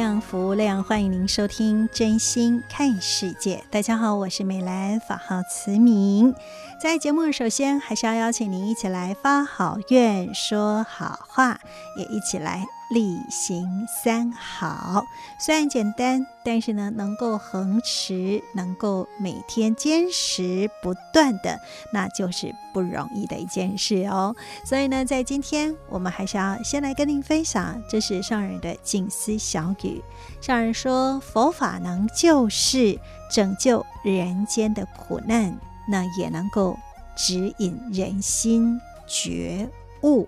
[0.00, 3.56] 量，服务量，欢迎您收听《真心看世界》。
[3.70, 6.34] 大家好，我是美兰，法号慈明。
[6.80, 11.60] 在节目首先还是要邀请您一起来发好愿、说好话，
[11.98, 12.64] 也一起来。
[12.90, 15.04] 力行三好，
[15.38, 21.60] 虽然简单，但是呢，能够恒持，能够每天坚持不断的，
[21.92, 24.34] 那就是不容易的一件事哦。
[24.64, 30.02] 所以呢，在今天我们还是要先来跟您分享，这是上人的静思小语。
[30.40, 32.98] 上人说，佛法能救世，
[33.30, 35.56] 拯救人间的苦难，
[35.88, 36.76] 那也能够
[37.16, 39.68] 指引人心觉
[40.02, 40.26] 悟。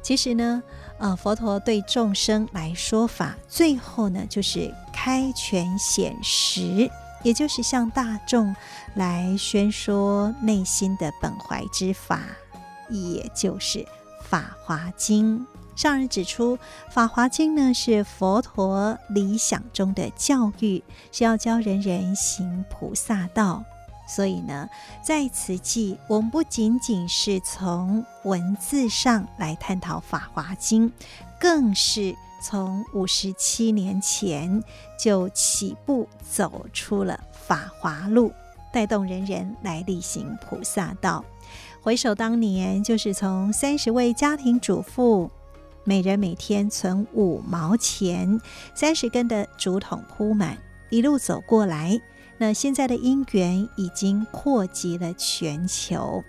[0.00, 0.62] 其实呢。
[1.02, 6.88] 呃，佛陀对众生来说法，最后呢，就是开权显实，
[7.24, 8.54] 也就是向大众
[8.94, 12.20] 来宣说内心的本怀之法，
[12.88, 13.80] 也就是
[14.22, 15.40] 《法华经》。
[15.74, 16.56] 上人指出，
[16.88, 23.64] 《法华经》呢是佛陀理想中的教育，是要教人人行菩萨道。
[24.14, 24.68] 所以呢，
[25.02, 30.86] 在此际，我们不仅仅是从文字上来探讨《法华经》，
[31.40, 34.62] 更是从五十七年前
[34.98, 38.30] 就起步走出了法华路，
[38.70, 41.24] 带动人人来力行菩萨道。
[41.80, 45.30] 回首当年，就是从三十位家庭主妇，
[45.84, 48.38] 每人每天存五毛钱，
[48.74, 50.58] 三十根的竹筒铺满，
[50.90, 51.98] 一路走过来。
[52.42, 56.24] 那现在的因缘已经扩及了全球，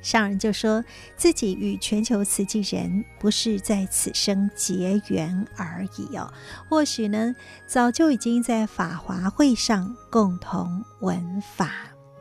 [0.00, 0.82] 上人就说
[1.14, 6.32] 自己与全球慈济人不是在此生结缘而已哦，
[6.70, 11.70] 或许呢早就已经在法华会上共同闻法，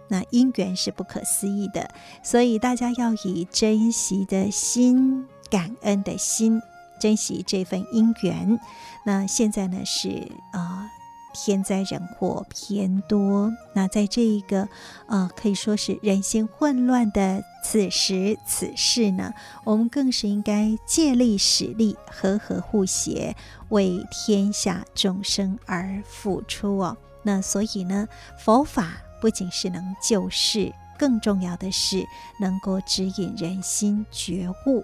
[0.09, 1.89] 那因缘是不可思议的，
[2.21, 6.61] 所以大家要以珍惜的心、感恩的心
[6.99, 8.59] 珍惜这份因缘。
[9.05, 10.59] 那现在呢是啊。
[10.81, 11.02] 呃
[11.33, 14.67] 天灾人祸偏多，那在这一个
[15.07, 19.33] 呃可以说是人心混乱的此时此世呢，
[19.63, 23.35] 我们更是应该借力使力，和和互协，
[23.69, 26.95] 为天下众生而付出哦。
[27.23, 28.07] 那所以呢，
[28.37, 32.05] 佛法不仅是能救世，更重要的是
[32.39, 34.83] 能够指引人心觉悟。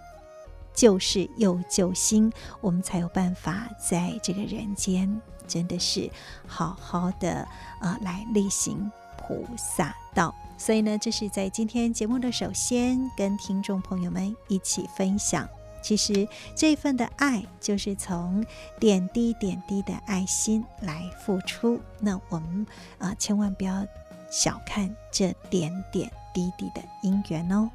[0.73, 6.09] 救世又救心，我们才有办法在这个人间，真的是
[6.47, 7.45] 好好的
[7.81, 10.33] 啊、来力行菩萨道。
[10.57, 15.47] 所以呢，这是在今天节目的首先跟听众朋友们一起分享。
[15.81, 18.45] 其实这份的爱，就是从
[18.81, 21.79] 点滴点滴的爱心来付出。
[21.99, 22.67] 那我们
[22.97, 23.88] 啊、千万不要
[24.29, 27.69] 小看这点点滴滴的因缘哦。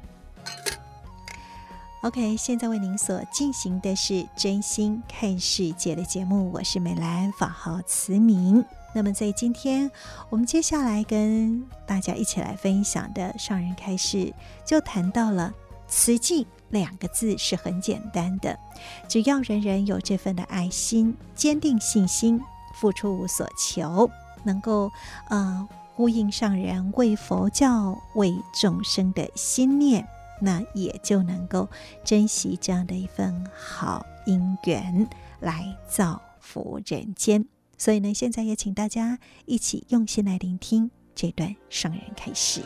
[2.05, 8.63] OK，现在为您所进行的是真心看世界的节目，我是美兰，法号慈明。
[8.93, 9.89] 那么在今天，
[10.29, 14.31] 我们接下来跟大家一起来分享的上人开示，
[14.63, 15.51] 就谈到了
[15.87, 18.55] 慈济两个字是很简单的，
[19.07, 22.39] 只要人人有这份的爱心、坚定信心、
[22.75, 24.07] 付出无所求，
[24.43, 24.91] 能够
[25.29, 28.31] 呃呼应上人为佛教、为
[28.61, 30.07] 众生的心念。
[30.41, 31.69] 那也就能够
[32.03, 35.07] 珍惜这样的一份好姻缘，
[35.39, 37.45] 来造福人间。
[37.77, 42.61] 所以呢，现在也请大家一起用心来聆听这段上人开始。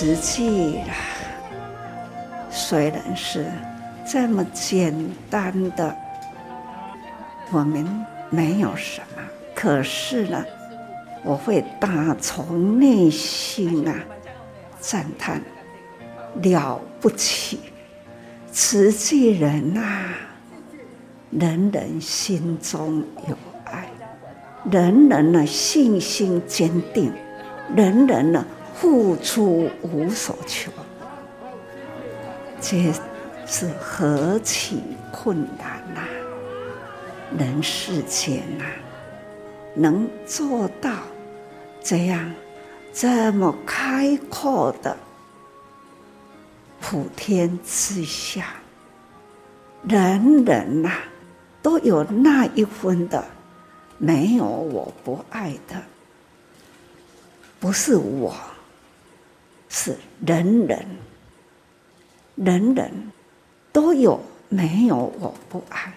[0.00, 0.94] 慈济啦，
[2.50, 3.44] 虽然是
[4.06, 4.94] 这么简
[5.28, 5.94] 单的，
[7.50, 7.86] 我们
[8.30, 9.22] 没有什么，
[9.54, 10.42] 可是呢，
[11.22, 13.94] 我会打从内心啊
[14.78, 15.42] 赞叹
[16.36, 17.60] 了不起，
[18.50, 20.14] 慈济人呐、啊，
[21.30, 23.86] 人人心中有爱，
[24.70, 27.12] 人人呢信心坚定，
[27.76, 28.42] 人人呢。
[28.80, 30.72] 付出无所求，
[32.62, 32.90] 这
[33.46, 34.80] 是何其
[35.12, 36.00] 困难呐、
[37.38, 38.64] 人世间呐、
[39.74, 40.90] 能做到
[41.82, 42.32] 这样
[42.90, 44.96] 这么开阔的
[46.80, 48.46] 普天之下，
[49.86, 50.90] 人人呐、
[51.60, 53.22] 都有那一分的，
[53.98, 55.76] 没有我不爱的，
[57.60, 58.34] 不是我。
[59.70, 59.96] 是
[60.26, 60.84] 人人，
[62.34, 62.92] 人人
[63.72, 65.94] 都有没有我不爱，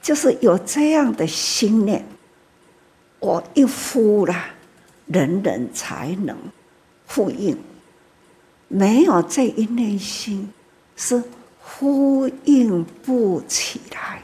[0.00, 2.02] 就是有这样的心念。
[3.18, 4.34] 我一呼了，
[5.06, 6.36] 人人才能
[7.06, 7.58] 呼应。
[8.68, 10.50] 没有这一念心，
[10.96, 11.22] 是
[11.60, 14.22] 呼应不起来。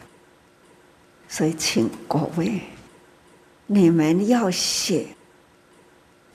[1.29, 2.61] 所以，请各位，
[3.67, 5.07] 你们要写。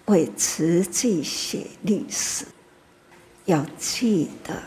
[0.06, 2.46] 为慈济写历史，
[3.46, 4.62] 要记得，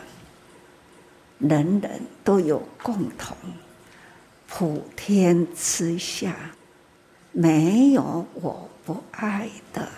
[1.39, 3.37] 人人都有共同，
[4.49, 6.35] 普天之下
[7.33, 9.89] 没有我不爱的，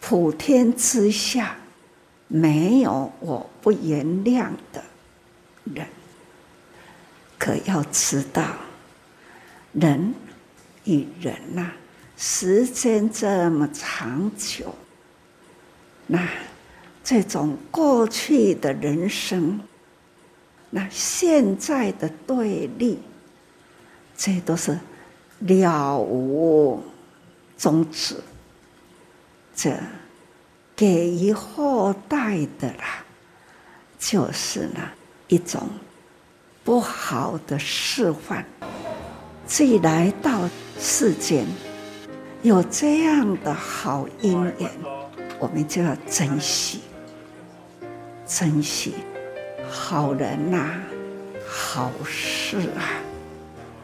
[0.00, 1.56] 普天之下
[2.28, 4.84] 没有我不原谅的
[5.64, 5.86] 人。
[7.36, 8.54] 可要知道，
[9.72, 10.14] 人
[10.84, 11.72] 与人呐、
[12.16, 14.74] 时间这么长久，
[16.06, 16.28] 那
[17.02, 19.60] 这种过去的人生，
[20.70, 22.98] 那现在的对立，
[24.16, 24.78] 这都是
[25.40, 26.82] 了无
[27.58, 28.16] 终止。
[29.54, 29.76] 这
[30.76, 33.04] 给予后代的啦，
[33.98, 34.80] 就是呢
[35.28, 35.68] 一种
[36.62, 38.44] 不好的示范。
[39.46, 41.46] 既来到世间。
[42.44, 44.70] 有这样的好因缘，
[45.38, 46.82] 我们就要珍惜，
[48.26, 48.96] 珍惜
[49.66, 50.74] 好人呐、
[51.48, 53.00] 好事啊，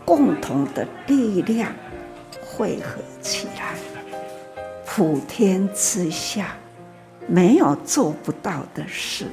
[0.04, 1.72] 共同的力量
[2.44, 3.76] 汇合起来，
[4.84, 6.54] 普天之下
[7.26, 9.24] 没有做不到的事，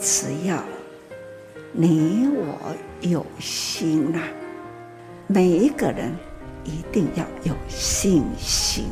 [0.00, 0.64] 只要
[1.72, 4.22] 你我有心呐、
[5.26, 6.10] 每一个人。
[6.68, 8.84] 一定要有信心，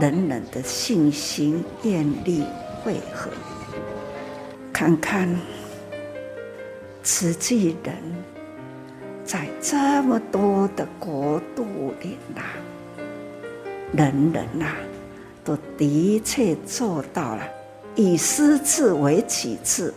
[0.00, 2.44] 人人的信心、愿力
[2.82, 3.30] 汇合，
[4.72, 5.28] 看看
[7.04, 7.94] 慈济人
[9.24, 11.64] 在这么多的国度
[12.02, 12.42] 里呐，
[13.92, 14.74] 人人呐
[15.44, 17.42] 都的确做到了
[17.94, 19.94] 以师志为己志，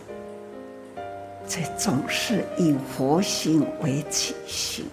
[1.48, 4.86] 这总是以佛心为己心。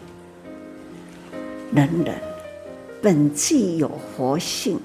[1.73, 2.19] 人人
[3.01, 4.77] 本具有佛性，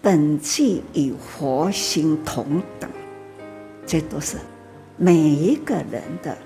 [0.00, 2.88] 本具与佛心同等，
[3.84, 4.36] 这都是
[4.96, 6.38] 每一个人的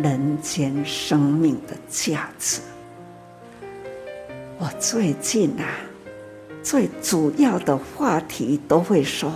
[0.00, 2.60] 人间生命的价值。
[4.58, 5.74] 我最近啊，
[6.62, 9.32] 最主要的话题都会说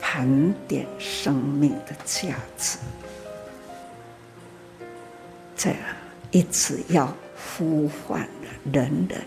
[0.00, 2.78] 盘点生命的价值，
[5.56, 5.74] 这
[6.30, 7.12] 一直要。
[7.56, 9.20] 呼唤了人人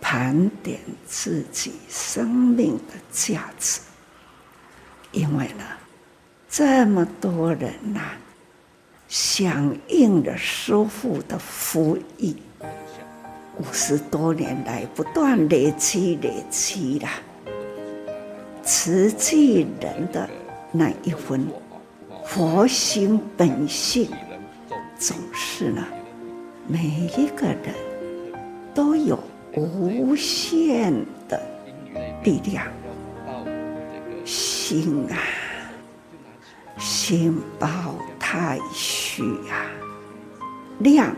[0.00, 3.80] 盘点自己生命的价值，
[5.12, 5.64] 因为呢，
[6.48, 8.00] 这么多人呐、
[9.08, 12.36] 响应了师父的福音，
[13.58, 17.08] 五十多年来不断累积累积了
[18.62, 20.28] 慈济人的
[20.72, 21.46] 那一份
[22.26, 24.10] 佛心本性，
[24.98, 25.86] 总是呢。
[26.66, 26.78] 每
[27.16, 27.74] 一个人
[28.72, 29.18] 都有
[29.54, 30.92] 无限
[31.28, 31.40] 的
[32.22, 32.66] 力量，
[34.24, 35.18] 心啊，
[36.78, 37.68] 心包
[38.18, 39.66] 太虚啊，
[40.78, 41.14] 量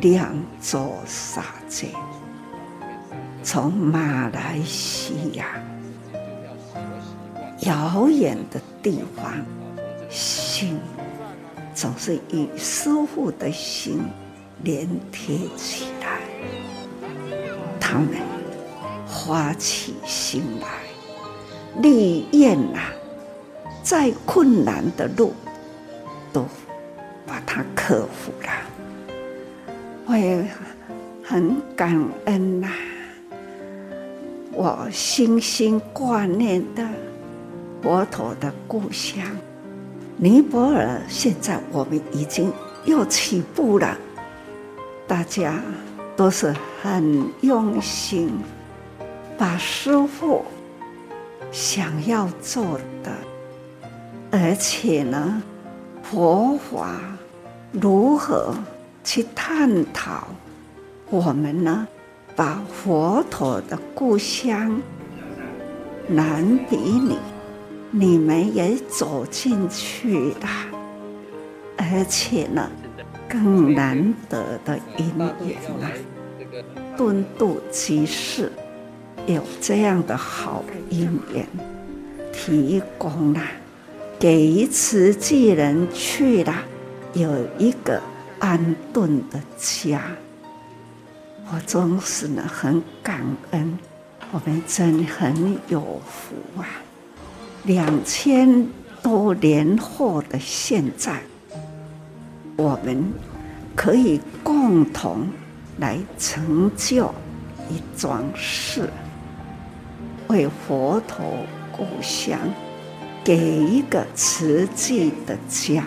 [0.00, 1.88] 量作杀戒，
[3.42, 5.60] 从马来西亚
[7.60, 9.32] 遥远的地方，
[10.08, 10.78] 心
[11.74, 14.00] 总是以师父的心。
[14.62, 16.20] 连贴起来，
[17.80, 18.10] 他们
[19.06, 20.68] 发起心来，
[21.80, 22.92] 历练啊，
[23.82, 25.32] 再困难的路，
[26.32, 26.46] 都
[27.26, 28.48] 把它克服了。
[30.06, 30.44] 我也
[31.24, 32.68] 很感恩呐、
[34.52, 36.86] 我心心挂念的
[37.82, 39.24] 佛陀的故乡
[40.16, 42.52] 尼泊尔，现在我们已经
[42.84, 43.96] 又起步了，
[45.12, 45.60] 大家
[46.16, 48.30] 都是很用心，
[49.36, 50.42] 把师父
[51.50, 53.12] 想要做的，
[54.30, 55.42] 而且呢，
[56.02, 56.98] 佛法
[57.72, 58.54] 如何
[59.04, 60.28] 去探讨？
[61.10, 61.86] 我们呢，
[62.34, 64.80] 把佛陀的故乡
[66.08, 67.18] 南比拟，
[67.90, 70.48] 你们也走进去了，
[71.76, 72.66] 而且呢，
[73.32, 75.88] 更难得的因缘啊，
[76.98, 78.52] 敦度居士
[79.26, 81.46] 有这样的好因缘，
[82.30, 83.40] 提供了
[84.18, 86.54] 给慈济人去了
[87.14, 88.02] 有一个
[88.38, 90.02] 安顿的家。
[91.50, 93.78] 我总是呢很感恩，
[94.30, 96.68] 我们真很有福啊！
[97.62, 98.68] 两千
[99.02, 101.22] 多年后的现在，
[102.62, 103.12] 我们
[103.74, 105.26] 可以共同
[105.80, 107.12] 来成就
[107.68, 108.88] 一桩事，
[110.28, 112.38] 为佛陀故乡
[113.24, 115.84] 给一个慈济的家。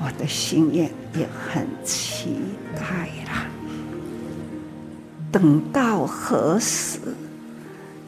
[0.00, 2.36] 我的心愿也很期
[2.74, 3.44] 待啦。
[5.30, 6.98] 等到何时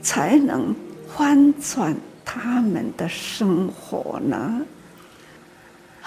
[0.00, 0.74] 才能
[1.06, 1.94] 翻转
[2.24, 4.62] 他们的生活呢？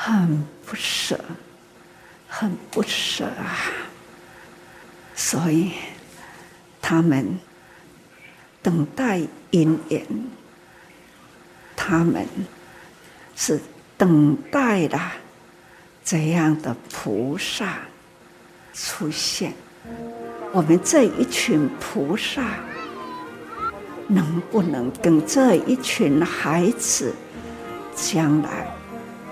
[0.06, 1.18] 很不舍，
[2.28, 3.72] 很不舍啊！
[5.16, 5.72] 所以
[6.82, 7.40] 他们
[8.62, 10.06] 等待因缘，
[11.74, 12.28] 他们
[13.34, 13.58] 是
[13.98, 15.14] 等待了。
[16.04, 17.78] 这样的菩萨
[18.74, 19.54] 出现，
[20.52, 22.44] 我们这一群菩萨
[24.10, 27.16] 能不能跟这一群孩子
[27.96, 28.68] 将来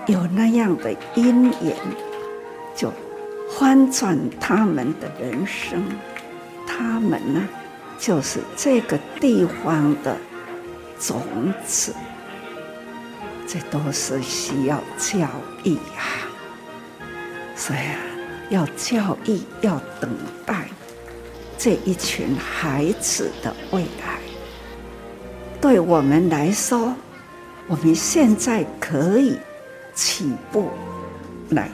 [0.08, 1.76] 有那样的因缘，
[2.76, 2.92] 就
[3.58, 5.84] 翻转他们的人生？
[6.68, 7.48] 他们呢，
[8.00, 10.18] 就是这个地方的
[11.00, 11.22] 种
[11.66, 11.94] 子，
[13.48, 15.28] 这都是需要教
[15.64, 16.26] 育啊。
[17.56, 18.00] 所以啊，
[18.50, 20.10] 要教育，要等
[20.46, 20.68] 待
[21.58, 24.20] 这一群孩子的未来。
[25.60, 26.92] 对我们来说，
[27.68, 29.38] 我们现在可以
[30.02, 30.72] 起步
[31.52, 31.70] 来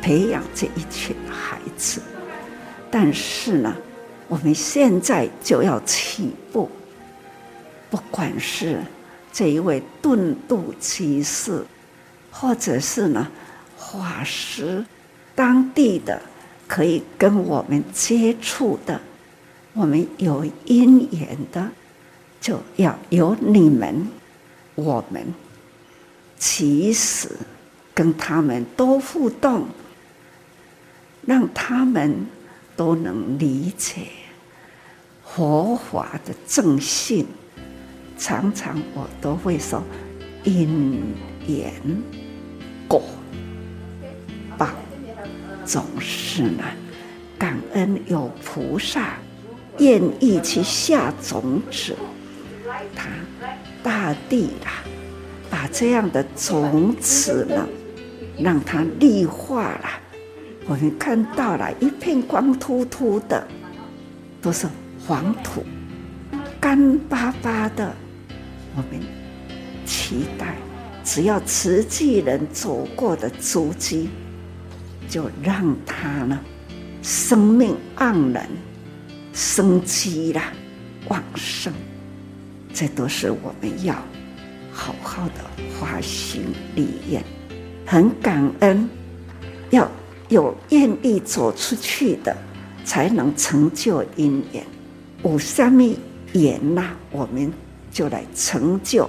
[0.00, 2.00] 培养这一群孩子，
[2.92, 3.74] 但是呢，
[4.28, 6.70] 我们现在就要起步，
[7.90, 8.80] 不管是
[9.32, 11.64] 这一位顿度居士，
[12.30, 13.28] 或者是呢
[13.76, 14.84] 法师。
[15.34, 16.22] 当地的
[16.68, 19.00] 可以跟我们接触的，
[19.72, 21.68] 我们有因缘的，
[22.40, 24.06] 就要有你们，
[24.76, 25.34] 我们
[26.38, 27.28] 其实
[27.94, 29.66] 跟他们多互动，
[31.26, 32.26] 让他们
[32.76, 34.06] 都能理解
[35.24, 37.26] 佛法的正信。
[38.18, 39.82] 常常我都会说
[40.44, 41.14] 因
[41.46, 41.72] 缘
[42.86, 43.02] 果
[44.56, 44.68] 报。
[45.64, 46.62] 总是呢，
[47.38, 49.14] 感恩有菩萨
[49.78, 51.96] 愿意去下种子，
[52.94, 53.08] 他
[53.82, 54.84] 大地啦，
[55.50, 57.66] 把这样的种子呢，
[58.42, 59.88] 让它绿化了。
[60.66, 63.46] 我们看到了一片光秃秃的，
[64.40, 64.66] 都是
[65.06, 65.64] 黄土，
[66.60, 67.94] 干巴巴的。
[68.74, 69.00] 我们
[69.84, 70.54] 期待，
[71.04, 74.10] 只要慈济人走过的足迹。
[75.08, 76.40] 就让他呢，
[77.02, 78.48] 生命盎然，
[79.34, 80.44] 生机啦，
[81.08, 81.70] 旺盛，
[82.72, 83.94] 这都是我们要
[84.72, 85.44] 好好的
[85.78, 87.22] 发心立愿，
[87.86, 88.88] 很感恩，
[89.70, 89.90] 要
[90.28, 92.36] 有愿意走出去的，
[92.84, 94.64] 才能成就因缘。
[95.24, 95.82] 有什么
[96.32, 97.52] 缘呐，我们
[97.90, 99.08] 就来成就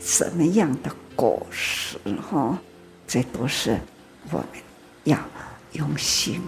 [0.00, 1.98] 什么样的果实
[2.30, 2.58] 哈，
[3.06, 3.78] 这都是
[4.30, 4.46] 我们
[5.04, 5.18] 要。
[5.74, 6.38] 用心，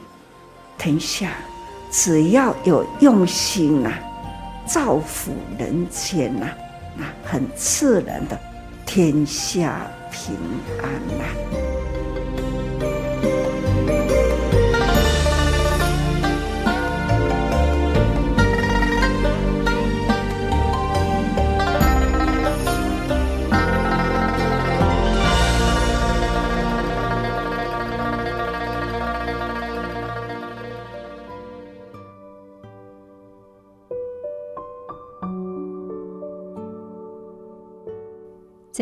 [0.76, 1.32] 天下
[1.90, 3.98] 只要有用心呐、啊，
[4.66, 6.46] 造福人间呐、
[6.94, 8.38] 那很自然的，
[8.84, 10.38] 天下平
[10.80, 11.24] 安呐、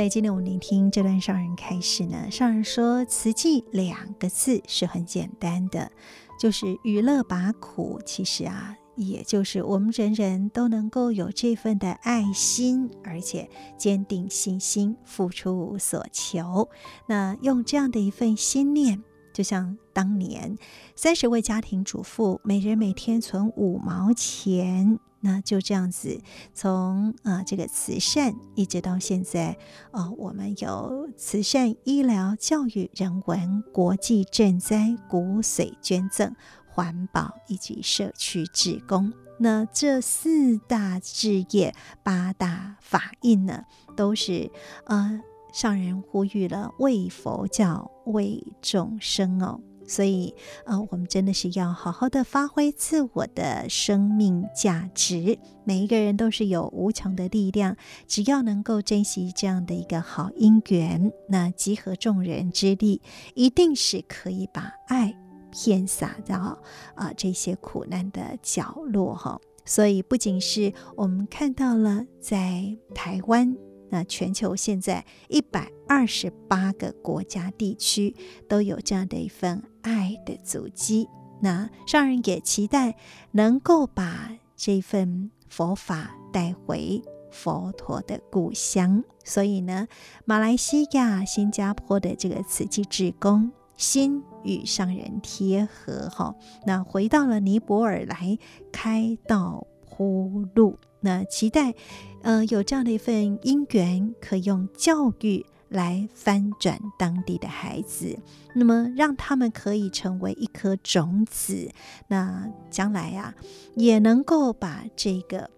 [0.02, 5.92] 在今天我们聆听这段上人开示呢，上人说“慈济”两个字是很简单的，
[6.40, 8.00] 就是娱乐拔苦。
[8.04, 16.68] 其实啊，也就是我们人人都能够有这份的爱心，而且坚定信心，付出无所求。
[17.06, 19.04] 那用这样的一份心念。
[19.32, 20.59] 就像当年
[20.97, 26.20] 三十位家庭主妇，每人每天存五毛钱，那就这样子
[26.52, 29.56] 从啊、呃、这个慈善一直到现在，
[29.92, 36.36] 哦，我们有慈善、医疗、教育、人文、国际赈灾、骨髓捐赠、
[36.66, 43.64] 环保以及社区志工，那这四大志业、八大法印呢，
[43.96, 44.50] 都是
[44.84, 45.22] 呃。
[45.52, 50.34] 上人呼吁了为佛教、为众生哦，所以
[50.64, 55.38] 呃，我们真的是要好好的发挥自我的生命价值。
[55.64, 63.00] 每一个人都是有无穷的力量，只要能够珍惜这样的一个好因缘，那集合众人之力，
[63.34, 65.16] 一定是可以把爱
[65.50, 66.58] 遍洒到
[66.94, 73.54] 啊、这些苦难的角落哈、所以不仅是我们看到了在台湾。
[73.92, 78.16] 那全球现在一百二十八个国家地区
[78.49, 81.06] 都有这样的一份爱的足迹。
[81.42, 82.96] 那上人也期待
[83.32, 89.04] 能够把这份佛法带回佛陀的故乡。
[89.25, 89.87] 所以呢，
[90.25, 96.34] 马来西亚、新加坡的这个慈济志工心与上人贴合，哈，
[96.66, 98.38] 那回到了尼泊尔来
[98.72, 99.66] 开道
[100.02, 100.79] 铺路。
[101.00, 101.74] 那期待，
[102.22, 108.16] 呃，有这样的一份因缘，可以用教育来翻转当地的孩子，
[108.55, 111.70] 那么让他们可以成为一颗种子，
[112.09, 113.35] 那将来啊，
[113.74, 115.50] 也能够把这个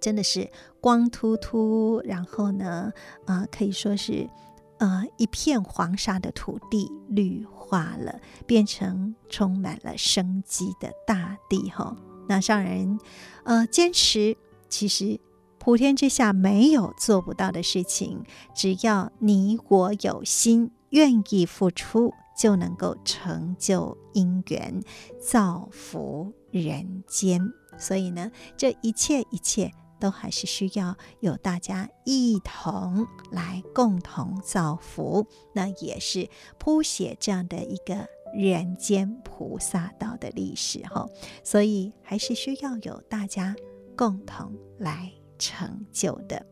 [0.00, 2.90] 真的是光秃秃，然后呢，
[3.26, 4.26] 啊、呃，可以说是
[4.78, 11.94] 呃一片黄沙的土地绿化了，变成充满了生机的大地哈。
[12.26, 12.98] 那上人
[13.44, 14.36] 呃坚持。
[14.68, 15.20] 其实，
[15.58, 24.82] 普天之下没有做不到的事情，只要你我有心，愿意付出，就能够成就因缘，
[25.20, 27.40] 造福人间。
[27.78, 36.28] 所以呢，这一切一切都还是需要有大家一同来共同造福，那也是
[36.58, 41.06] 谱写这样的一个人间菩萨道的历史哈。
[41.42, 43.54] 所以还是需要有大家。
[43.96, 46.44] 共同来成就的。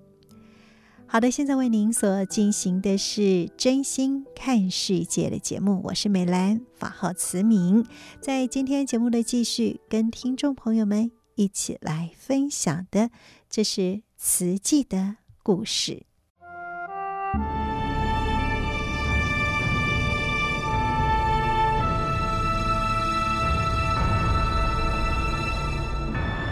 [1.08, 7.84] 好的，现在为您所进行的是真心看世界的节目，我是美兰，法号慈明。
[8.20, 13.10] 在今天节目的继续，跟听众朋友们一起来分享的，
[13.50, 16.11] 这是慈济的故事。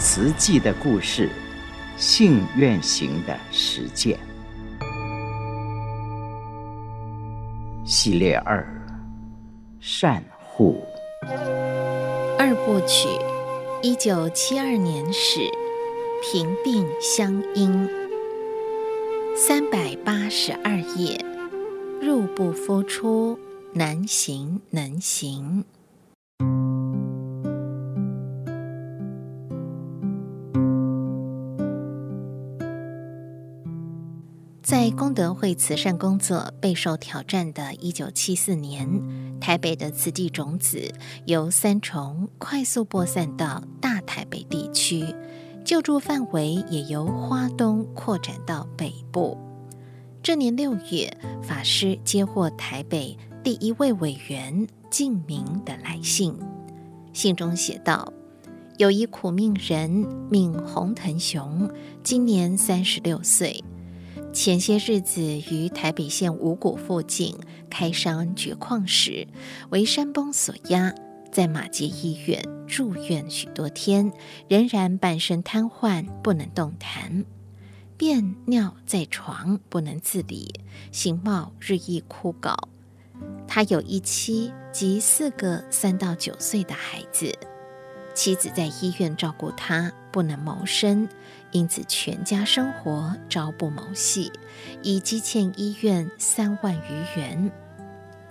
[0.01, 1.29] 慈济的故事，
[1.99, 4.19] 信愿行的实践，
[7.85, 8.67] 系列二：
[9.79, 10.83] 善护。
[12.39, 13.09] 二部曲，
[13.83, 15.41] 一九七二年始，
[16.23, 17.87] 平定湘阴，
[19.37, 21.23] 三百八十二页，
[22.01, 23.39] 入不敷出，
[23.75, 25.63] 难行难行。
[34.71, 38.89] 在功德会慈善工作备受挑战的一九七四年，
[39.41, 40.95] 台北的慈济种子
[41.27, 45.05] 由三重快速播散到大台北地区，
[45.65, 49.37] 救助范围也由花东扩展到北部。
[50.23, 56.33] 这年六月，法师接获台北第一位委员静明的来信，
[57.13, 58.13] 信中写道
[58.79, 59.91] ：“有一苦命人，
[60.31, 61.69] 名洪腾雄，
[62.05, 63.65] 今年三十六岁。”
[64.33, 67.35] 前些日子于台北县五股附近
[67.69, 69.27] 开山掘矿时，
[69.71, 70.95] 为山崩所压，
[71.33, 74.13] 在马偕医院住院许多天，
[74.49, 77.25] 仍然半身瘫痪，不能动弹，
[77.97, 80.55] 便尿在床，不能自理，
[80.93, 82.57] 形貌日益枯槁。
[83.49, 87.37] 他有一妻及四个三到九岁的孩子，
[88.15, 91.09] 妻子在医院照顾他，不能谋生。
[91.53, 94.31] 因此，全家生活朝不保夕，
[94.83, 97.51] 已积欠医院三万余元。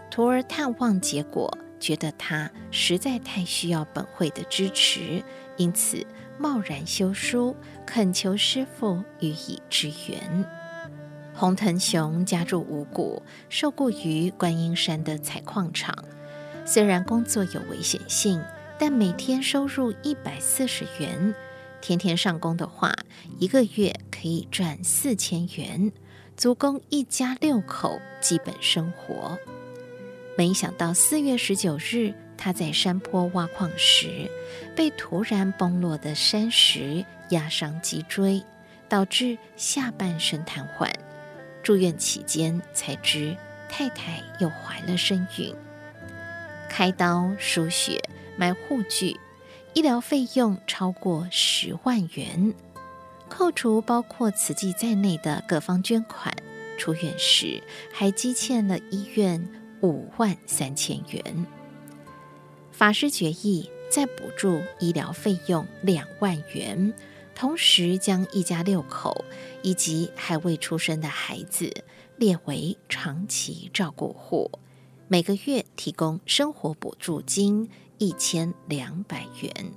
[0.09, 5.23] 徒儿探望结果，觉得他实在太需要本会的支持，
[5.57, 6.05] 因此
[6.37, 7.55] 贸然修书，
[7.85, 10.45] 恳求师父予以支援。
[11.33, 15.93] 洪腾雄家住五股，受雇于观音山的采矿场。
[16.65, 18.41] 虽然工作有危险性，
[18.77, 21.33] 但每天收入一百四十元，
[21.81, 22.93] 天天上工的话，
[23.37, 25.91] 一个月可以赚四千元，
[26.35, 29.37] 足供一家六口基本生活。
[30.37, 34.29] 没想到四月十九日，他在山坡挖矿时，
[34.75, 38.43] 被突然崩落的山石压伤脊椎，
[38.87, 40.89] 导致下半身瘫痪。
[41.61, 43.35] 住院期间才知
[43.67, 45.53] 太太又怀了身孕。
[46.69, 48.01] 开刀、输血、
[48.37, 49.19] 买护具，
[49.73, 52.53] 医疗费用超过十万元，
[53.29, 56.35] 扣除包括慈济在内的各方捐款，
[56.77, 57.61] 出院时
[57.93, 59.47] 还积欠了医院
[59.81, 61.45] 五万三千元。
[62.71, 66.91] 法师决议再补助医疗费用两万元，
[67.35, 69.23] 同时将一家六口
[69.61, 71.71] 以及还未出生的孩子
[72.17, 74.49] 列为长期照顾户。
[75.07, 79.71] 每个月提供生活补助金一千两百元。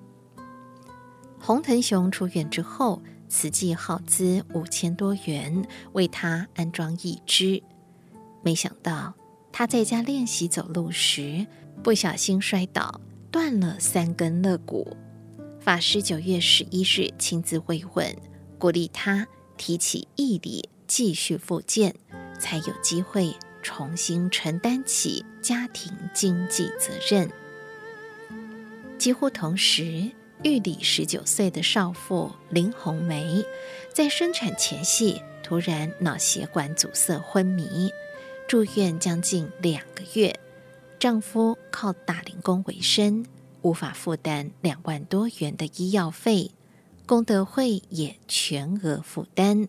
[1.38, 7.62] 洪腾雄出院之后，慈济耗资五千多元为他安装义肢。
[8.42, 9.12] 没想到
[9.52, 11.46] 他在家练习走路时，
[11.82, 14.96] 不小心摔倒，断了三根肋骨。
[15.60, 18.16] 法师九月十一日亲自慰问，
[18.58, 21.94] 鼓励他提起毅力，继续复健，
[22.38, 23.34] 才有机会。
[23.64, 27.30] 重新承担起家庭经济责任。
[29.02, 30.12] 几乎同时，
[30.44, 33.44] 玉里十九岁的少妇林红梅，
[33.92, 37.90] 在生产前夕突然脑血管阻塞昏迷，
[38.46, 40.38] 住院将近两个月。
[41.00, 43.26] 丈夫靠打零工为生，
[43.62, 46.52] 无法负担两万多元的医药费，
[47.04, 49.66] 功德会也全额负担。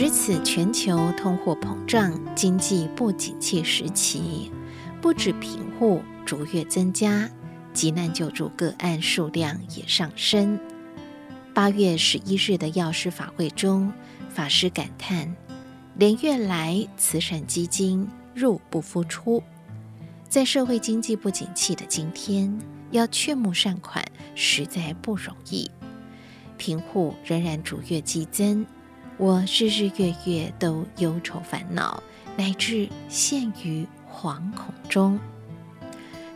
[0.00, 4.50] 值此全球通货膨胀、经济不景气时期，
[4.98, 7.28] 不止贫户逐月增加，
[7.74, 10.58] 急难救助个案数量也上升。
[11.52, 13.92] 八月十一日的药师法会中，
[14.30, 15.36] 法师感叹：
[15.96, 19.42] 连月来慈善基金入不敷出，
[20.30, 22.58] 在社会经济不景气的今天，
[22.90, 24.02] 要劝募善款
[24.34, 25.70] 实在不容易。
[26.56, 28.64] 贫户仍然逐月激增。
[29.20, 32.02] 我日日月月都忧愁烦恼，
[32.38, 35.20] 乃至陷于惶恐中。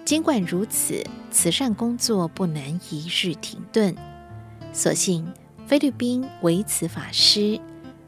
[0.05, 3.97] 尽管如此，慈善工作不能一日停顿。
[4.75, 5.27] 所幸
[5.67, 7.59] 菲律宾维慈法师、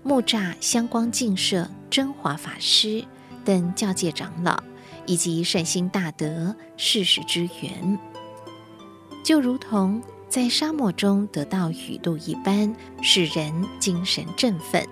[0.02, 3.02] 木栅香光净舍真华法师
[3.46, 4.62] 等教界长老，
[5.06, 7.98] 以及善心大德适时支援，
[9.24, 10.02] 就如同。
[10.28, 14.86] 在沙漠中得到雨露一般，使人精神振奋。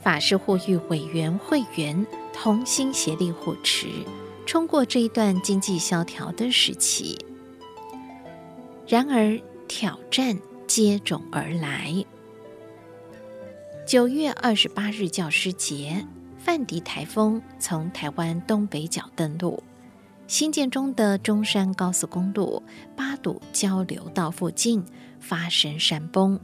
[0.00, 3.86] 法师呼吁委员会员同心协力护持，
[4.44, 7.18] 冲过这一段经济萧条的时期。
[8.86, 12.04] 然而挑战接踵而来。
[13.86, 16.04] 九月二十八日教师节，
[16.38, 19.62] 范迪台风从台湾东北角登陆。
[20.26, 22.62] 新建中的中山高速公路
[22.96, 24.82] 八堵交流道附近
[25.20, 26.40] 发生山崩，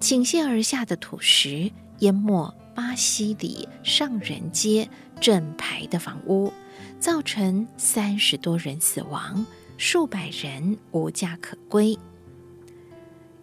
[0.00, 4.88] 倾泻而下的土石淹没巴西里上人街
[5.20, 6.52] 整排的房屋，
[6.98, 9.44] 造成三十多人死亡，
[9.76, 11.98] 数百人无家可归。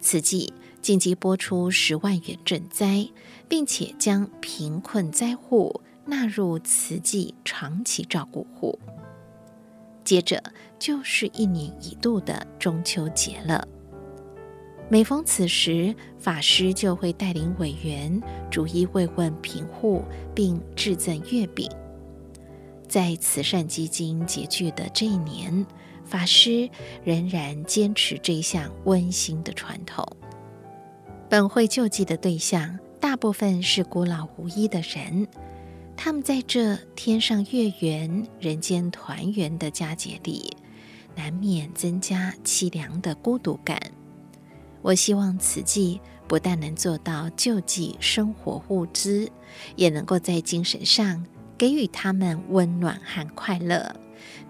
[0.00, 3.08] 慈济紧急拨出十万元赈灾，
[3.48, 8.78] 并且将贫困灾户纳入慈济长期照顾户。
[10.04, 10.42] 接着
[10.78, 13.66] 就是一年一度的中秋节了。
[14.90, 20.02] 每逢此时，法师就会带领委员逐一慰问贫户，
[20.34, 21.68] 并致赠月饼。
[22.86, 25.66] 在慈善基金拮据的这一年，
[26.04, 26.68] 法师
[27.02, 30.06] 仍然坚持这项温馨的传统。
[31.30, 35.26] 本会救济的对象大部分是孤老无依的人。
[35.96, 40.54] 他们在这天上月圆、人间团圆的佳节里，
[41.16, 43.80] 难免增加凄凉的孤独感。
[44.82, 49.30] 我希望慈济不但能做到救济生活物资，
[49.76, 51.24] 也能够在精神上
[51.56, 53.94] 给予他们温暖和快乐。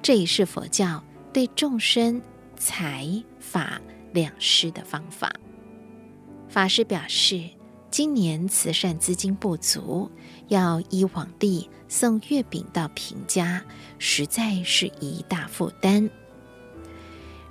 [0.03, 1.03] 这也是佛教
[1.33, 2.21] 对众生
[2.57, 3.81] 财法
[4.13, 5.33] 两施的方法。
[6.49, 7.49] 法师表示，
[7.91, 10.11] 今年慈善资金不足，
[10.49, 13.63] 要依往例送月饼到平家，
[13.99, 16.11] 实在是一大负担。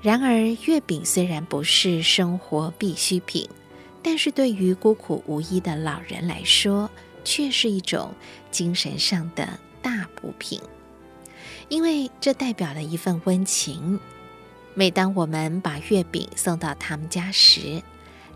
[0.01, 0.34] 然而，
[0.65, 3.47] 月饼虽然不是生活必需品，
[4.01, 6.89] 但是对于孤苦无依的老人来说，
[7.23, 8.13] 却是一种
[8.51, 9.47] 精神上的
[9.82, 10.60] 大补品，
[11.69, 13.97] 因为这代表了一份温情。
[14.73, 17.82] 每当我们把月饼送到他们家时，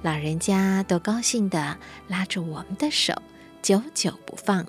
[0.01, 3.13] 老人家都高兴地拉着我们的手，
[3.67, 4.65] 久久不放，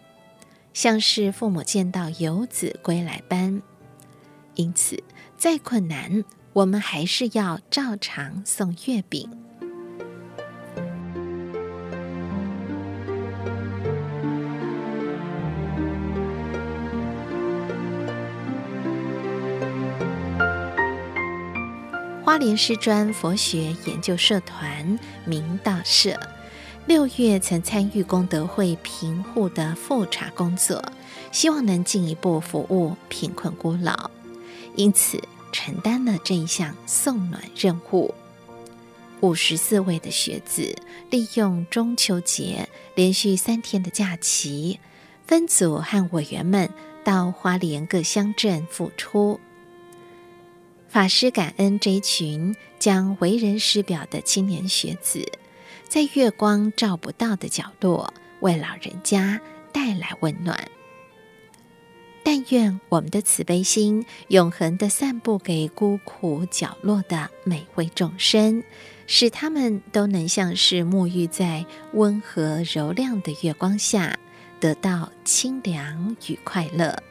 [0.75, 3.63] 像是父母见到游子归来般。
[4.57, 5.01] 因此，
[5.37, 9.31] 再困难，我们还是要照常送月饼。
[22.25, 26.19] 花莲师专佛学研究社团明道社
[26.89, 30.83] 六月曾参与功德会贫户的复查工作，
[31.31, 34.11] 希望能进一步服务贫困孤老，
[34.75, 35.23] 因此，
[35.53, 38.15] 承担了这一项送暖任务。
[39.21, 40.75] 五十四位的学子
[41.11, 44.81] 利用中秋节连续三天的假期，
[45.27, 46.71] 分组和委员们
[47.05, 49.39] 到花莲各乡镇付出。
[50.89, 55.31] 法师感恩这一群将为人师表的青年学子，
[55.89, 59.41] 在月光照不到的角落，为老人家
[59.73, 60.69] 带来温暖。
[62.23, 68.63] 但愿我们的慈悲心永恒地散布给孤苦角落的每位众生，
[69.07, 74.19] 使他们都能像是沐浴在温和柔亮的月光下，
[74.61, 77.03] 得到清凉与快乐。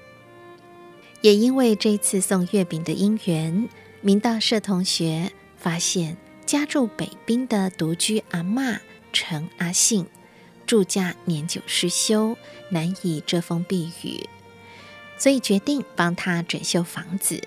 [1.21, 3.67] 也因为这次送月饼的因缘，
[4.01, 6.15] 明道社同学发现
[6.47, 8.79] 家住北滨的独居阿嬷
[9.11, 10.05] 陈阿信，
[10.65, 12.37] 住家年久失修，
[12.69, 14.25] 难以遮风避雨。
[15.17, 17.43] 所以决定帮他整修房子。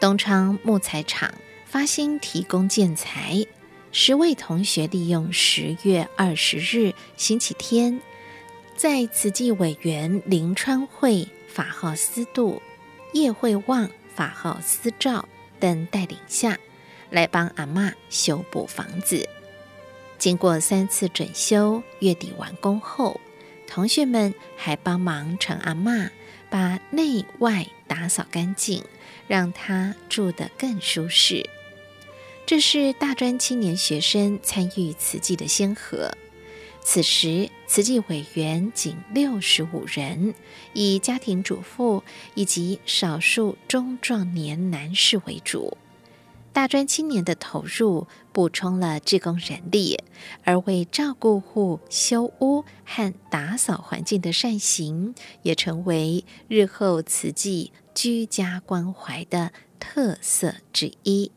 [0.00, 1.34] 东昌木材厂
[1.66, 3.46] 发心提供建材，
[3.92, 8.00] 十位同学利用十月二十日星期天，
[8.74, 12.62] 在慈济委员林川慧法号思度、
[13.12, 15.28] 叶惠旺法号思照
[15.60, 16.58] 等带领下，
[17.12, 19.28] 来帮阿嬷修补房子。
[20.18, 23.20] 经过三次整修，月底完工后，
[23.68, 26.10] 同学们还帮忙陈阿嬷。
[26.50, 28.84] 把内外打扫干净，
[29.26, 31.48] 让她住得更舒适。
[32.44, 36.12] 这是大专青年学生参与慈济的先河。
[36.82, 40.34] 此时，慈济委员仅六十五人，
[40.74, 45.78] 以家庭主妇以及少数中壮年男士为主。
[46.52, 49.98] 大专青年的投入补充了志工人力，
[50.44, 61.32] 而为照顾户修屋和打扫环境的善行，也成为日后慈济居家关怀的特色之一。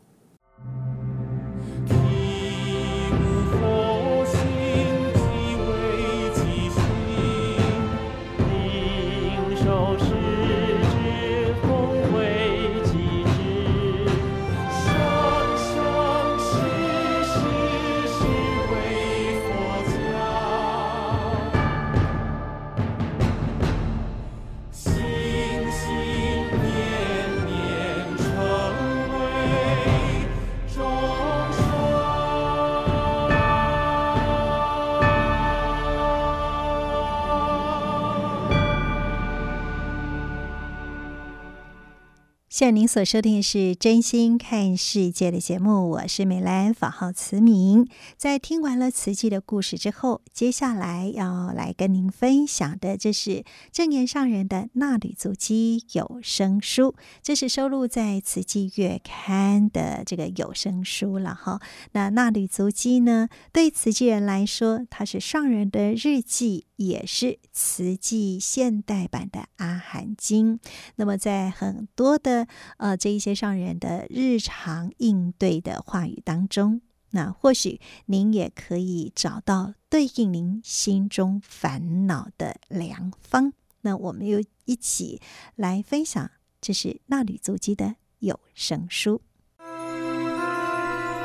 [42.56, 47.86] 现在您所收听的是《真心看世界》的节目，我是美兰，法号慈明。
[48.16, 61.60] 在听完了慈济的故事之后，接下来要来跟您分享的，这是证严上人的《纳履足迹》有声书，这是收录在《慈济月刊》的这个有声书了哈。
[61.92, 66.64] 那《纳履足迹》呢，对慈济人来说，它是上人的日记。
[66.76, 70.58] 也是慈济现代版的《阿含经》。
[70.96, 72.45] 那么，在很多的
[72.78, 76.80] 呃这一些上人的日常应对的话语当中，
[77.10, 83.52] 那或许您也可以找到对应您心中烦恼的良方。
[83.82, 85.20] 那我们又一起
[85.54, 86.30] 来分享，
[86.60, 89.22] 这是《纳履足迹》的有声书。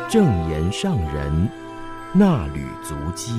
[0.09, 1.49] 正言上人
[2.13, 3.31] 纳履足迹。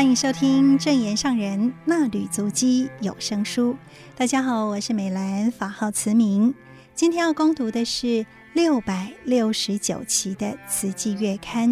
[0.00, 3.76] 欢迎收听《正言上人纳履足迹》有声书。
[4.16, 6.54] 大家好，我是美兰，法号慈明。
[6.94, 11.68] 今天要攻读的是六百六十九期的《慈济月刊》，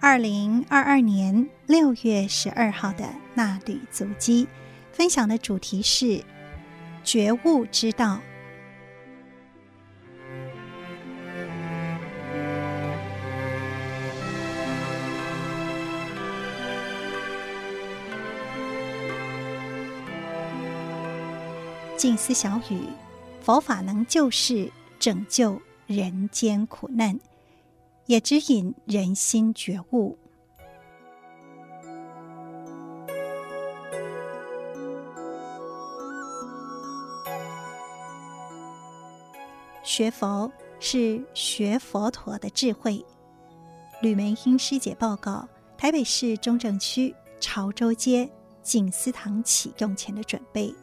[0.00, 4.46] 二零二二年六月十二号的《纳履足迹》，
[4.96, 6.24] 分享的主题是
[7.04, 8.18] 觉悟之道。
[21.96, 22.82] 静思小语：
[23.40, 27.18] 佛法能救世，拯救人间苦难，
[28.04, 30.18] 也指引人心觉悟。
[39.82, 43.02] 学佛是学佛陀的智慧。
[44.02, 48.30] 吕梅英师姐报告：台北市中正区潮州街
[48.62, 50.74] 静思堂启用前的准备。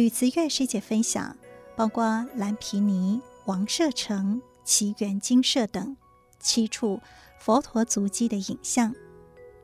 [0.00, 1.36] 吕慈月师姐分享，
[1.76, 5.94] 包括蓝毗尼、王舍城、祇园精舍等
[6.38, 6.98] 七处
[7.38, 8.94] 佛陀足迹的影像，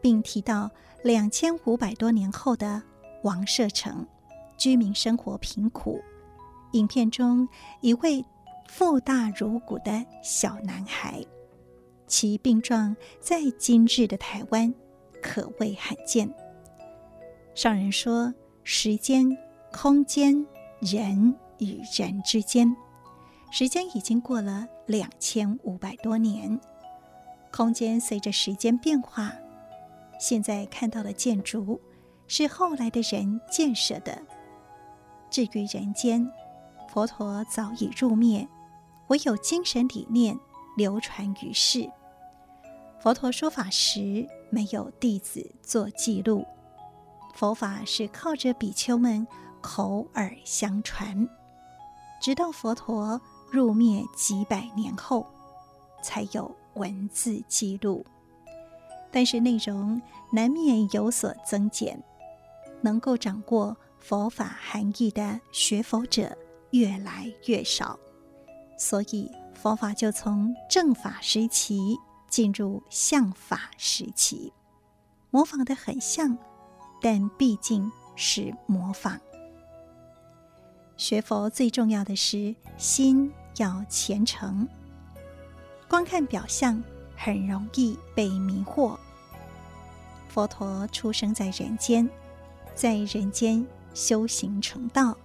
[0.03, 0.71] 并提到
[1.03, 2.83] 两千五百多年后的
[3.23, 4.07] 王舍城，
[4.59, 6.03] 居民生活贫苦。
[6.73, 7.49] 影片中
[7.81, 8.23] 一位
[8.69, 11.25] 腹大如鼓的小男孩，
[12.07, 14.75] 其病状在今日的台湾
[15.23, 16.31] 可谓罕见。
[17.55, 19.35] 上人说，时间。
[19.79, 20.47] 空间，
[20.81, 22.75] 人与人之间，
[23.51, 26.59] 时间已经过了两千五百多年。
[27.53, 29.31] 空间随着时间变化，
[30.19, 31.79] 现在看到的建筑
[32.27, 34.19] 是后来的人建设的。
[35.29, 36.27] 至于人间，
[36.89, 38.49] 佛陀早已入灭，
[39.09, 40.35] 唯有精神理念
[40.79, 41.87] 流传于世。
[42.99, 46.47] 佛陀说法时，没有弟子做记录，
[47.35, 49.27] 佛法是靠着比丘们。
[49.67, 51.29] 口耳相传，
[52.23, 55.27] 直到佛陀入灭几百年后，
[56.01, 58.07] 才有文字记录。
[59.11, 60.01] 但是内容
[60.31, 62.01] 难免有所增减，
[62.81, 66.39] 能够掌握佛法含义的学佛者
[66.71, 67.99] 越来越少，
[68.79, 71.99] 所以佛法就从正法时期
[72.29, 74.53] 进入像法时期，
[75.31, 76.39] 模仿的很像，
[77.03, 79.19] 但毕竟是模仿。
[80.97, 84.67] 学佛最重要的是心要虔诚，
[85.89, 86.83] 光看表象
[87.15, 88.97] 很容易被迷惑。
[90.29, 92.09] 佛陀出生在人间，
[92.75, 95.17] 在人间修行成道，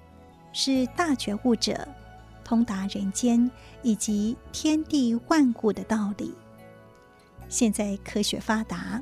[0.51, 1.87] 是大觉悟者，
[2.43, 3.49] 通达人间
[3.81, 6.33] 以及天地万物的道理。
[7.47, 9.01] 现在科学发达，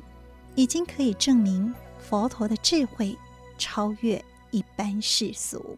[0.54, 3.16] 已经可以证明佛陀的智慧
[3.58, 5.76] 超越一般世俗。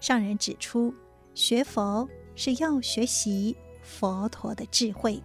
[0.00, 0.94] 上人指出，
[1.34, 5.22] 学佛是要学习佛陀的智慧，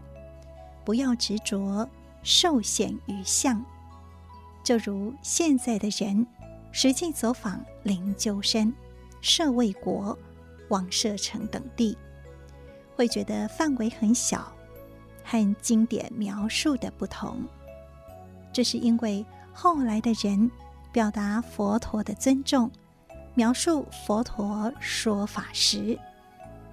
[0.83, 1.87] 不要执着
[2.23, 3.63] 受限于相。
[4.63, 6.25] 就如现在的人
[6.71, 8.71] 实际走访灵鹫山、
[9.19, 10.17] 舍卫国、
[10.69, 11.97] 王舍城等地，
[12.95, 14.51] 会觉得范围很小，
[15.23, 17.43] 和经典描述的不同。
[18.53, 20.49] 这是因为后来的人
[20.91, 22.71] 表达佛陀的尊重。
[23.33, 25.97] 描述佛陀说法时，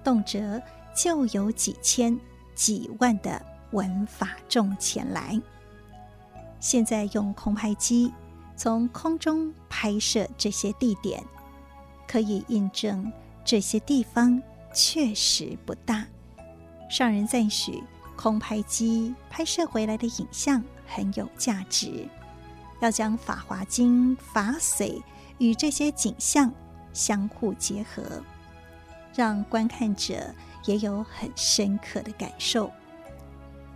[0.03, 0.61] 动辄
[0.95, 2.19] 就有几千、
[2.53, 3.41] 几万的
[3.71, 5.39] 闻法众前来。
[6.59, 8.11] 现在用空拍机
[8.57, 11.23] 从空中拍摄这些地点，
[12.05, 13.09] 可以印证
[13.45, 14.41] 这些地方
[14.73, 16.05] 确实不大。
[16.89, 17.81] 上人赞许
[18.17, 22.05] 空拍机拍摄回来的影像很有价值，
[22.81, 25.01] 要将《法华经》法髓。
[25.39, 26.53] 与这些景象
[26.93, 28.03] 相互结合，
[29.13, 30.33] 让观看者
[30.65, 32.71] 也有很深刻的感受。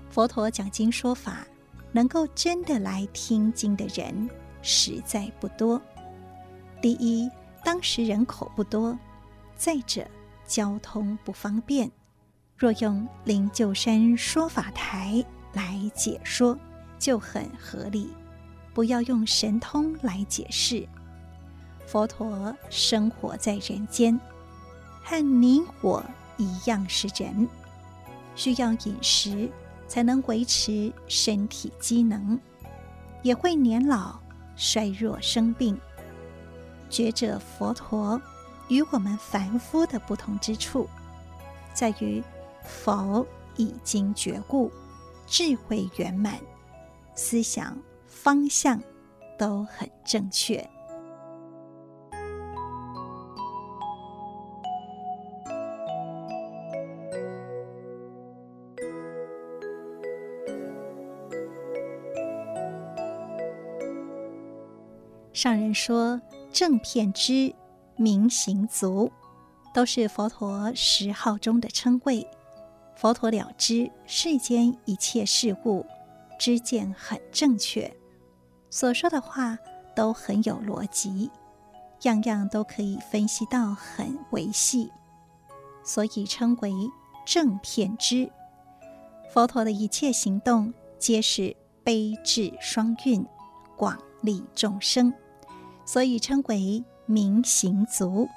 [0.10, 1.46] 佛陀讲经说法，
[1.92, 4.30] 能够真的来听经的人
[4.62, 5.82] 实在不多。
[6.82, 7.30] 第一，
[7.64, 8.98] 当时人口不多；
[9.56, 10.06] 再者，
[10.46, 11.90] 交通不方便。
[12.58, 16.58] 若用灵鹫山说法台来解说，
[17.00, 18.14] 就很合理。
[18.74, 20.88] 不要用神通来解释。
[21.94, 24.20] 佛陀生活在人间，
[25.04, 26.04] 和你我
[26.38, 27.48] 一样是人，
[28.36, 29.48] 需要饮食
[29.88, 32.40] 才能维持身体机能，
[33.22, 34.20] 也会年老、
[34.56, 35.80] 衰弱、生病。
[36.90, 38.20] 觉者佛陀
[38.70, 40.90] 与我们凡夫的不同之处，
[41.76, 42.24] 在于
[42.64, 43.24] 佛
[43.56, 44.72] 已经觉悟，
[45.28, 46.40] 智慧圆满，
[47.14, 47.78] 思想
[48.08, 48.82] 方向
[49.38, 50.68] 都很正确。
[65.44, 66.22] 上人说
[66.54, 67.54] ：“正片知，
[67.98, 69.12] 明行足，
[69.74, 72.26] 都是佛陀十号中的称谓。
[72.96, 75.86] 佛陀了知世间一切事物，
[76.40, 77.94] 知见很正确，
[78.70, 79.60] 所说的话
[79.94, 81.30] 都很有逻辑，
[82.04, 84.90] 样样都可以分析到很维细，
[85.84, 86.72] 所以称为
[87.26, 88.32] 正片知。
[89.34, 93.26] 佛陀的一切行动，皆是悲智双运，
[93.76, 95.14] 广利众生。”
[95.86, 98.28] 所以称为明行足。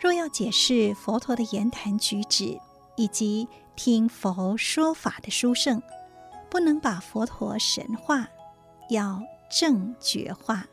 [0.00, 2.58] 若要解释佛陀的言谈举止，
[2.96, 5.82] 以及听佛说法的殊胜，
[6.50, 8.28] 不能把佛陀神化，
[8.90, 10.66] 要正觉化。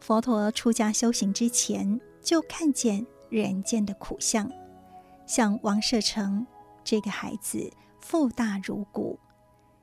[0.00, 4.50] 佛陀出家修行之前，就看见人间的苦相，
[5.26, 6.46] 像王舍城
[6.84, 9.18] 这个孩子腹大如鼓，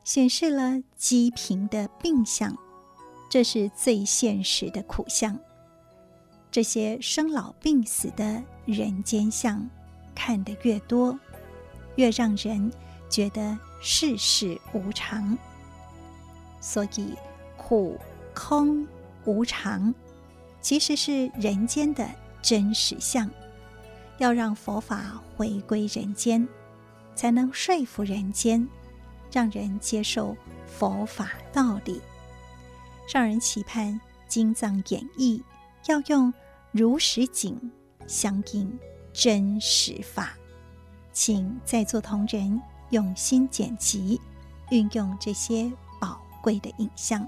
[0.03, 2.55] 显示了饥贫的病相。
[3.29, 5.37] 这是最现实的苦相。
[6.51, 9.69] 这些生老病死的人间相，
[10.15, 11.17] 看得越多，
[11.95, 12.71] 越让人
[13.07, 15.37] 觉得世事无常。
[16.59, 17.13] 所以
[17.55, 17.97] 苦、
[18.33, 18.87] 空、
[19.25, 19.93] 无常，
[20.59, 22.09] 其实是人间的
[22.41, 23.29] 真实相。
[24.17, 26.45] 要让佛法回归人间，
[27.15, 28.67] 才能说服人间，
[29.31, 32.01] 让人接受佛法道理。
[33.11, 35.41] 上人期盼经藏演绎
[35.87, 36.31] 要用
[36.71, 37.59] 如实景
[38.05, 38.77] 相应
[39.11, 40.37] 真实法，
[41.11, 44.21] 请在座同仁用心剪辑，
[44.69, 47.27] 运用这些宝贵的影像。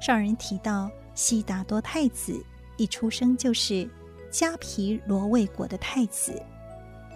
[0.00, 2.40] 上人提到，悉达多太子
[2.76, 3.90] 一出生就是
[4.30, 6.40] 迦毗罗卫国的太子，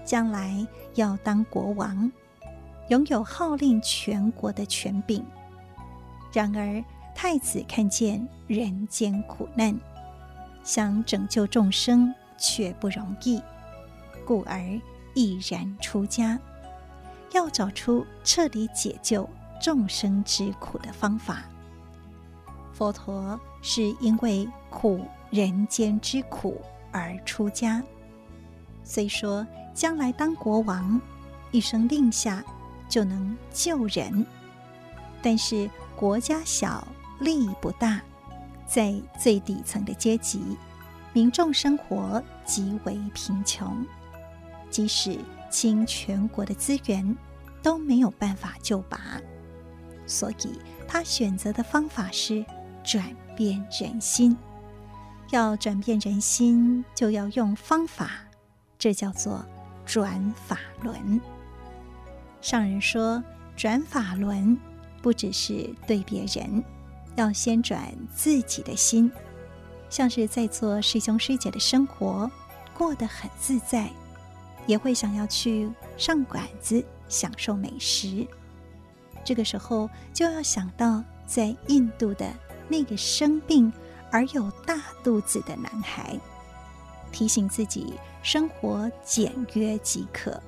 [0.05, 2.11] 将来要当国王，
[2.89, 5.25] 拥有号令全国的权柄。
[6.33, 6.83] 然而，
[7.15, 9.75] 太子看见人间苦难，
[10.63, 13.41] 想拯救众生却不容易，
[14.27, 14.61] 故而
[15.15, 16.39] 毅然出家，
[17.33, 19.29] 要找出彻底解救
[19.61, 21.45] 众生之苦的方法。
[22.73, 25.01] 佛陀是因为苦
[25.31, 26.61] 人间之苦
[26.91, 27.83] 而出家，
[28.83, 31.01] 虽说将来当国王，
[31.53, 32.45] 一声令下
[32.89, 34.27] 就能救人，
[35.23, 36.87] 但是国家小。
[37.21, 38.01] 利益不大，
[38.67, 40.57] 在最底层的阶级，
[41.13, 43.85] 民众生活极为贫穷，
[44.71, 45.19] 即使
[45.51, 47.17] 倾全国的资源，
[47.63, 48.99] 都没有办法救拔。
[50.07, 52.45] 所以他选择的方法是
[52.83, 53.05] 转
[53.37, 54.37] 变人心。
[55.31, 58.11] 要转变人心，就要用方法，
[58.79, 59.45] 这叫做
[59.87, 61.21] 转法轮。
[62.41, 63.23] 上人说，
[63.57, 64.57] 转法轮
[65.01, 66.63] 不只是对别人。
[67.17, 69.11] 要先转自己的心，
[69.89, 72.31] 像是在做师兄师姐的生活
[72.77, 73.89] 过得很自在，
[74.67, 78.27] 也会想要去上馆子享受美食。
[79.25, 82.33] 这个时候就要想到在印度的
[82.69, 83.73] 那个生病
[84.11, 86.19] 而有大肚子的男孩，
[87.13, 90.43] 提醒自己生活简约即可。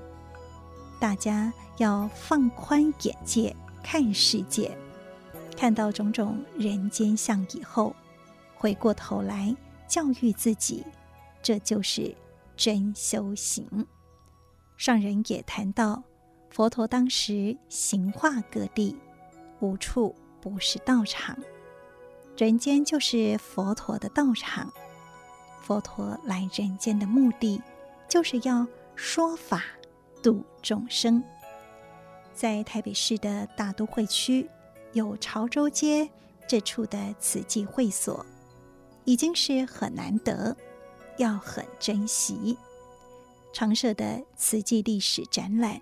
[0.98, 4.76] 大家要放宽眼界看世界。
[5.56, 7.96] 看到种种人间相以后，
[8.54, 9.56] 回过头来
[9.88, 10.84] 教育自己，
[11.42, 12.14] 这就是
[12.56, 13.86] 真修行。
[14.76, 16.02] 上人也谈到，
[16.50, 18.94] 佛陀当时行化各地，
[19.60, 21.36] 无处不是道场，
[22.36, 24.70] 人间就是佛陀的道场。
[25.62, 27.60] 佛陀来人间的目的，
[28.06, 29.64] 就是要说法
[30.22, 31.24] 度众生。
[32.34, 34.48] 在台北市的大都会区。
[34.96, 36.08] 有潮州街
[36.48, 38.24] 这处的瓷器会所，
[39.04, 40.56] 已经是很难得，
[41.18, 42.56] 要很珍惜。
[43.52, 45.78] 常设的瓷器历史展览，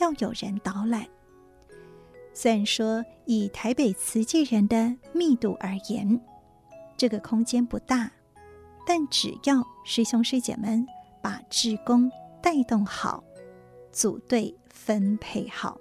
[0.00, 1.06] 要有人导览。
[2.34, 6.20] 虽然说以台北瓷器人的密度而言，
[6.96, 8.10] 这个空间不大，
[8.84, 10.84] 但只要师兄师姐们
[11.22, 12.10] 把志工
[12.42, 13.22] 带动好，
[13.92, 15.78] 组队分配好，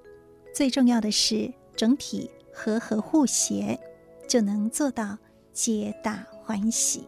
[0.53, 2.29] 最重要的是整体。
[2.59, 3.79] 和和互协，
[4.27, 5.15] 就能做到
[5.53, 7.07] 皆大欢喜，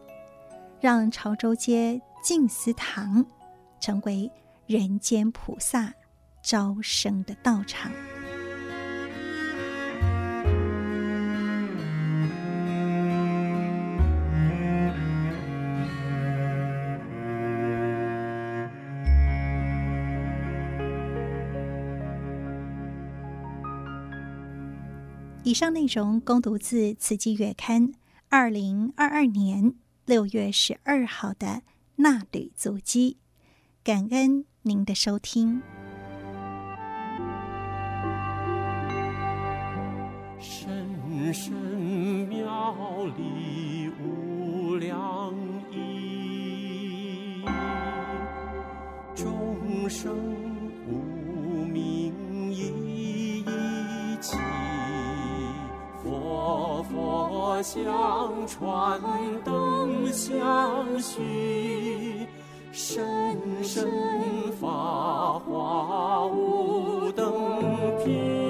[0.78, 3.26] 让潮州街静思堂
[3.80, 4.30] 成为
[4.66, 5.92] 人间菩萨
[6.40, 7.90] 招生的道场。
[25.50, 27.88] 以上内容供读自《慈济月刊》
[28.28, 29.74] 二零二二年
[30.06, 31.62] 六月十二号的
[31.98, 33.16] 衲履足迹。
[33.82, 35.60] 感恩您的收听。
[40.38, 41.52] 深深
[42.28, 45.34] 妙理无量
[45.72, 47.42] 意，
[49.16, 50.16] 众生
[50.86, 51.19] 无
[57.62, 59.00] 相传
[59.44, 62.26] 灯相续，
[62.72, 63.04] 深
[63.62, 63.86] 深
[64.60, 67.32] 法华无等
[68.04, 68.49] 品。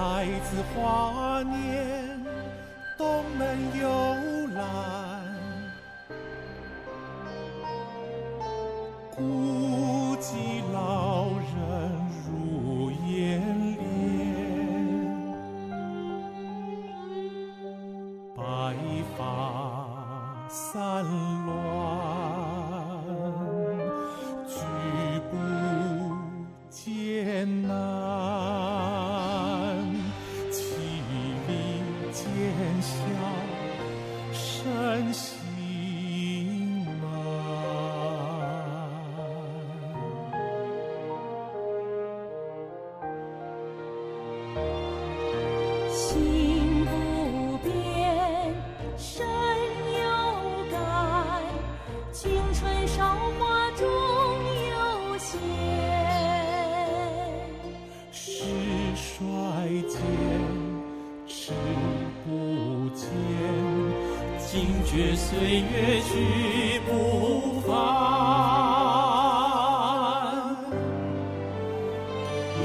[0.00, 1.89] 太子华年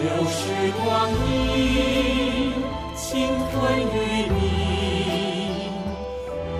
[0.06, 1.10] 有时光
[1.58, 2.53] 因
[2.95, 4.39] 倾吞于你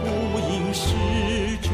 [0.02, 0.06] 不
[0.50, 0.86] 应时
[1.62, 1.70] 针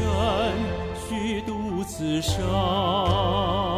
[1.08, 3.71] 虚度此生。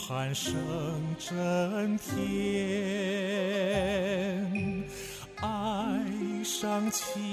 [0.00, 0.54] 喊声
[1.18, 2.16] 震天，
[5.36, 6.02] 爱
[6.42, 7.29] 上起。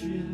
[0.00, 0.29] should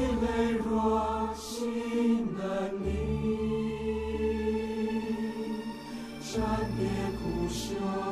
[0.00, 2.88] 泪若心难定
[6.20, 6.40] 善
[6.76, 6.86] 别
[7.18, 8.09] 苦修。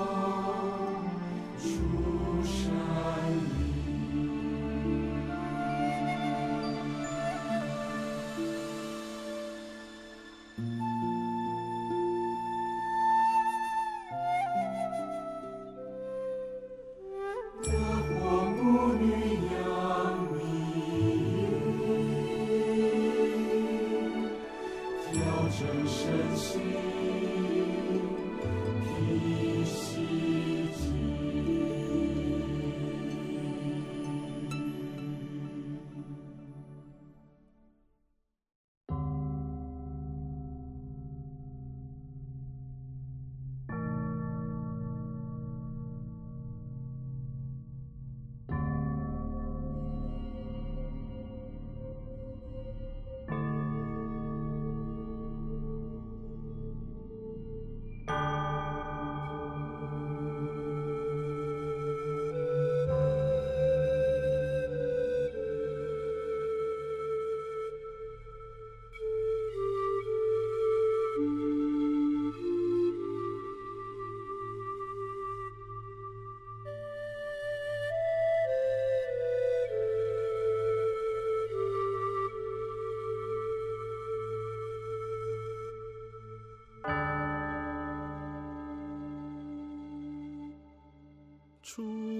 [91.69, 92.18] 出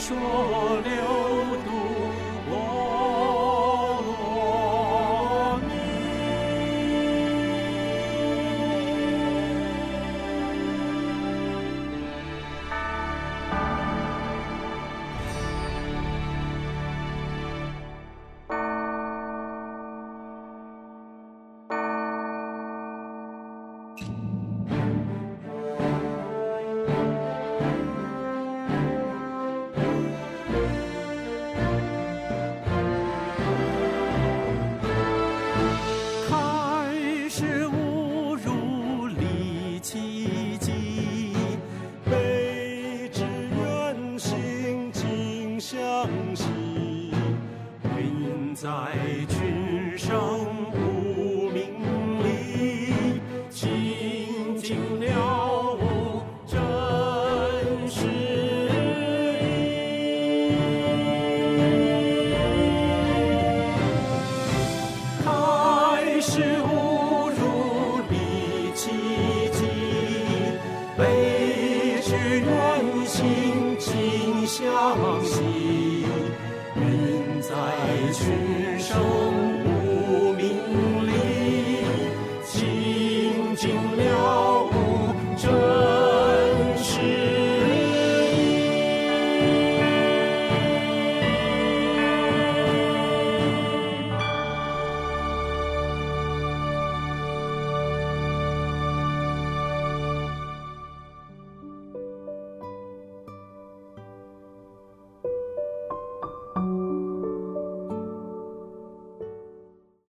[0.00, 1.29] 说留